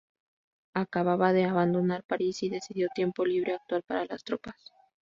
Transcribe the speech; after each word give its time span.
Acababa 0.73 1.31
de 1.31 1.45
abandonar 1.45 2.03
París, 2.03 2.41
y 2.41 2.49
dedicó 2.49 2.91
tiempo 2.95 3.23
libre 3.23 3.51
a 3.53 3.57
actuar 3.57 3.83
para 3.83 4.05
las 4.05 4.23
tropas. 4.23 4.55